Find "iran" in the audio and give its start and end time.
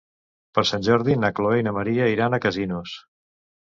2.17-2.35